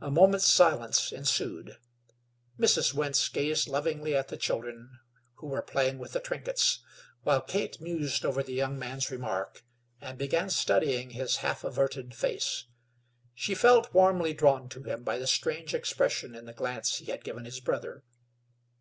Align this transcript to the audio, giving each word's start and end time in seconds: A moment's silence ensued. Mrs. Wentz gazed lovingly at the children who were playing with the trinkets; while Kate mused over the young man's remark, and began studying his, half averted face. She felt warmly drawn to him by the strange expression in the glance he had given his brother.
A 0.00 0.10
moment's 0.10 0.46
silence 0.48 1.12
ensued. 1.12 1.78
Mrs. 2.58 2.92
Wentz 2.92 3.28
gazed 3.28 3.68
lovingly 3.68 4.16
at 4.16 4.26
the 4.26 4.36
children 4.36 4.98
who 5.34 5.46
were 5.46 5.62
playing 5.62 6.00
with 6.00 6.10
the 6.12 6.18
trinkets; 6.18 6.80
while 7.22 7.40
Kate 7.40 7.80
mused 7.80 8.24
over 8.26 8.42
the 8.42 8.52
young 8.52 8.76
man's 8.80 9.12
remark, 9.12 9.62
and 10.00 10.18
began 10.18 10.50
studying 10.50 11.10
his, 11.10 11.36
half 11.36 11.62
averted 11.62 12.16
face. 12.16 12.64
She 13.32 13.54
felt 13.54 13.94
warmly 13.94 14.34
drawn 14.34 14.68
to 14.70 14.82
him 14.82 15.04
by 15.04 15.18
the 15.18 15.26
strange 15.28 15.72
expression 15.72 16.34
in 16.34 16.46
the 16.46 16.52
glance 16.52 16.96
he 16.96 17.04
had 17.12 17.22
given 17.22 17.44
his 17.44 17.60
brother. 17.60 18.02